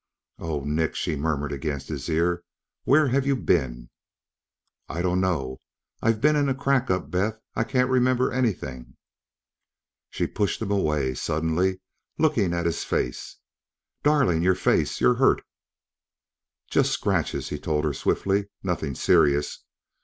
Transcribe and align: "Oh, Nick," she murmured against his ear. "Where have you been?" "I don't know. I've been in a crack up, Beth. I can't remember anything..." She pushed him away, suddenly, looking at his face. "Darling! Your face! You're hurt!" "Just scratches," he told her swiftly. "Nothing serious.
"Oh, 0.39 0.63
Nick," 0.63 0.95
she 0.95 1.15
murmured 1.15 1.51
against 1.51 1.87
his 1.87 2.09
ear. 2.09 2.41
"Where 2.85 3.09
have 3.09 3.23
you 3.27 3.35
been?" 3.35 3.91
"I 4.89 5.03
don't 5.03 5.21
know. 5.21 5.61
I've 6.01 6.19
been 6.19 6.35
in 6.35 6.49
a 6.49 6.55
crack 6.55 6.89
up, 6.89 7.11
Beth. 7.11 7.39
I 7.53 7.63
can't 7.63 7.87
remember 7.87 8.31
anything..." 8.31 8.97
She 10.09 10.25
pushed 10.25 10.59
him 10.59 10.71
away, 10.71 11.13
suddenly, 11.13 11.81
looking 12.17 12.51
at 12.51 12.65
his 12.65 12.83
face. 12.83 13.37
"Darling! 14.01 14.41
Your 14.41 14.55
face! 14.55 14.99
You're 14.99 15.17
hurt!" 15.21 15.43
"Just 16.67 16.91
scratches," 16.91 17.49
he 17.49 17.59
told 17.59 17.85
her 17.85 17.93
swiftly. 17.93 18.47
"Nothing 18.63 18.95
serious. 18.95 19.63